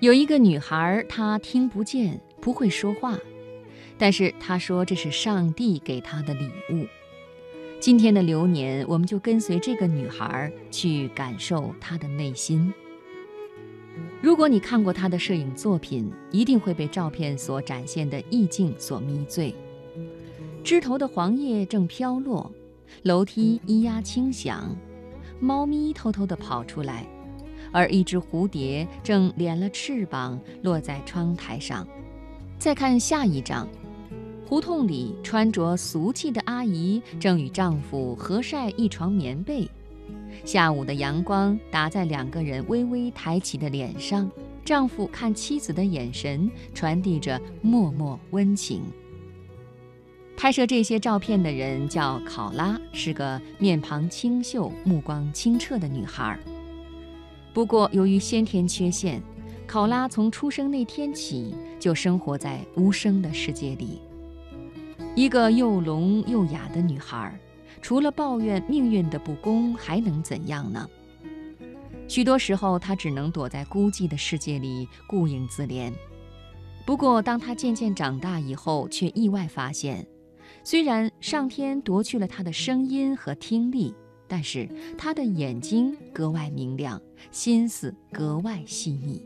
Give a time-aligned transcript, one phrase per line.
[0.00, 3.18] 有一个女孩，她听不见，不会说话，
[3.98, 6.86] 但是她说这是上帝给她的礼物。
[7.78, 12.72] 今天的流年，我们就跟随这个女孩去感受她的内心。
[14.22, 19.54] 如果你看过她的摄影作品，一定会被照片所展现的意境所迷醉。
[20.64, 22.50] 枝头的黄叶正飘落，
[23.02, 24.74] 楼梯咿呀轻响，
[25.38, 27.06] 猫咪偷偷地跑出来。
[27.72, 31.86] 而一只蝴蝶正敛了翅膀，落在窗台上。
[32.58, 33.68] 再看下一张，
[34.46, 39.68] 胡同里穿着俗气的阿姨正与丈夫合晒一床棉被。
[40.44, 44.30] 下午的阳光打在两个人微微抬起的脸上，
[44.64, 48.82] 丈夫看妻子的眼神传递着脉脉温情。
[50.36, 56.38] 拍摄这些照片的人叫考拉，是个面庞清秀、目光清澈的女孩。
[57.52, 59.20] 不过，由于先天缺陷，
[59.66, 64.00] 考拉从出生那天起就生活在无声的世界里。
[65.16, 67.36] 一个又聋又哑的女孩，
[67.82, 70.88] 除了抱怨命运的不公，还能怎样呢？
[72.06, 75.92] 许多时候，她只能躲在孤寂的世界里顾影自怜。
[76.86, 80.06] 不过，当她渐渐长大以后，却意外发现，
[80.62, 83.94] 虽然上天夺去了她的声音和听力。
[84.30, 89.20] 但是他的眼睛格外明亮，心思格外细腻。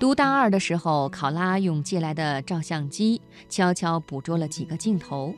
[0.00, 5.32] 读大二的时候，考拉用借来的照相机悄悄捕捉了几个镜头。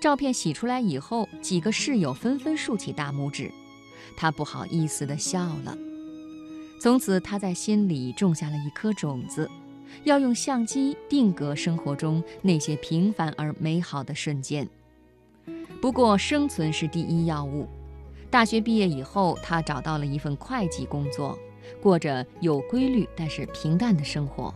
[0.00, 3.52] 照片洗出来以后，几个室友纷纷竖起大拇指，
[4.16, 5.78] 他不好意思地笑了。
[6.80, 9.48] 从此，他在心里种下了一颗种子，
[10.02, 14.68] 要用相机定格生活中那些平凡而美好的瞬间。
[15.80, 17.68] 不过，生存是第一要务。
[18.30, 21.38] 大学毕业以后，他找到了一份会计工作，
[21.82, 24.54] 过着有规律但是平淡的生活。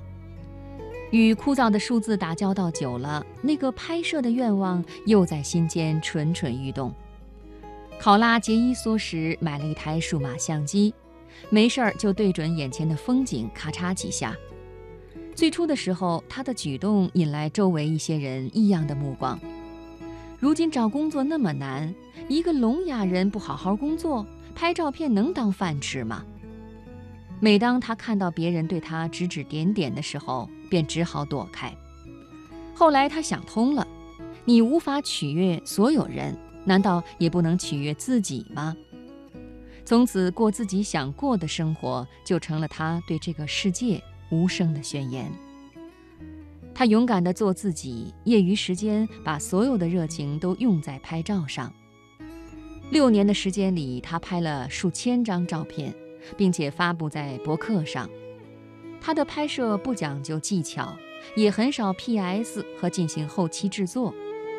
[1.11, 6.93] 与枯燥的数字打交道久了，那个拍摄的愿望又在心间蠢蠢欲动。
[7.99, 10.93] 考拉节衣缩食，买了一台数码相机，
[11.49, 14.37] 没事儿就对准眼前的风景，咔嚓几下。
[15.35, 19.39] 最初的时候，他的举动引来周围一些人异样的目光。
[20.39, 21.95] 如今找工作那么难，
[22.29, 26.25] 一个聋哑人不好好工作，拍照片能当饭吃吗？
[27.41, 31.75] 每当他看到别人对他指指点点的时候，便只好躲开。
[32.75, 33.87] 后来他想通了，
[34.45, 38.77] 你无法取悦所有人，难道也不能取悦自己吗？
[39.85, 45.33] 从此过自己想过的生活，就成了他对这个世界无声的宣言。
[46.79, 51.73] 他勇敢地做自己，业余时间把所有的热情都用在拍照上。
[52.91, 55.95] 六年的时间里，他拍了数千张照片，
[56.37, 58.07] 并且发布在博客上。
[59.01, 60.95] 他的拍摄不讲究技巧，
[61.35, 64.13] 也很少 PS 和进行后期制作。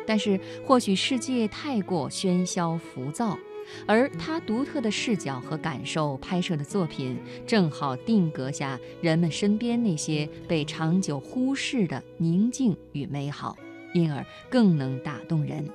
[0.04, 3.38] 但是，或许世界太过喧嚣浮躁。
[3.86, 13.56] 而他独特的视角和感受拍摄的作品，正好定格下人们身边那些被长久忽视的宁静与美好，
[13.94, 15.68] 因而更能打动人。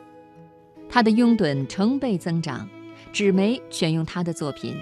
[0.90, 2.70] 他的拥趸成倍增长，
[3.12, 4.76] 纸媒选用他的作品，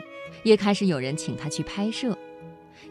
[0.44, 2.18] 也开始有人请他去拍摄。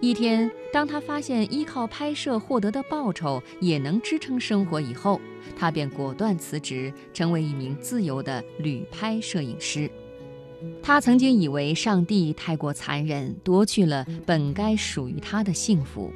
[0.01, 5.21] 一天，当他发现依靠拍摄获得的报酬也能支撑生活以后，
[5.55, 9.91] 他便果断辞职，成为一名自由的旅拍摄影师。
[10.83, 16.11] 他曾经以为上帝太过残忍，夺去了本该属于他的幸福。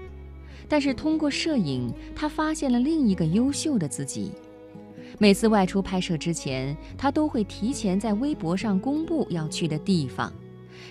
[0.69, 4.33] 但是通过摄影，他发现了另一个优秀的自己。
[5.19, 10.33] 每次外出拍摄之前，他都会提前在微博上公布要去的地方，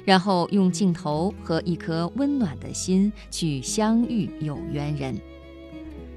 [0.05, 5.19] 然后用镜头和一颗温暖的心去相遇有缘人。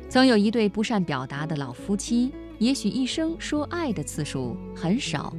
[0.08, 5.34] 曾有一对不善表达的老夫妻，也许一生说爱的次数很少。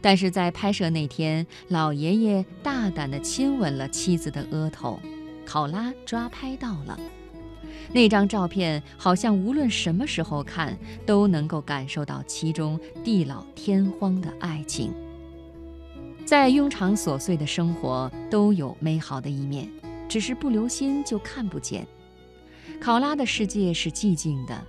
[0.00, 5.00] 但是在拍摄那天，老爷爷大胆地亲吻了妻子的额头，
[5.44, 6.98] 考拉抓拍到了。
[7.92, 10.76] 那张照片好像无论什么时候看，
[11.06, 14.92] 都能够感受到其中地老天荒的爱情。
[16.24, 19.66] 在庸常琐碎的生活都有美好的一面，
[20.06, 21.86] 只是不留心就看不见。
[22.78, 24.62] 考拉的世界是寂静的。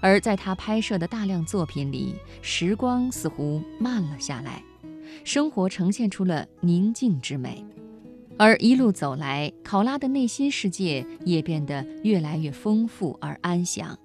[0.00, 4.62] 而在他拍摄的大量作品里，时光似乎慢了下来，
[5.24, 7.64] 生活呈现出了宁静之美。
[8.38, 13.96] 而一路走来，考拉的内心世界也变得越来越丰富而安详。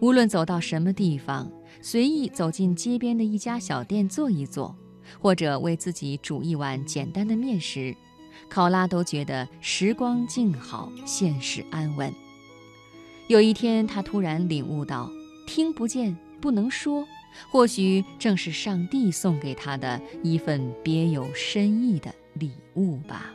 [0.00, 1.50] 无论走到什么地方，
[1.80, 4.76] 随意走进街边的一家小店坐一坐，
[5.18, 7.96] 或者为自己煮一碗简单的面食，
[8.48, 12.12] 考拉都觉得时光静好，现实安稳。
[13.26, 15.10] 有一天，他突然领悟到，
[15.46, 17.06] 听不见，不能说，
[17.50, 23.32] 或许正是上帝送给他的一份别有深意的礼物吧。